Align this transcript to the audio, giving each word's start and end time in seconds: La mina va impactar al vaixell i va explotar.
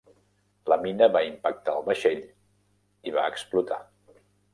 La 0.71 0.77
mina 0.85 1.09
va 1.15 1.21
impactar 1.25 1.75
al 1.79 1.85
vaixell 1.89 2.23
i 3.11 3.13
va 3.19 3.27
explotar. 3.35 3.79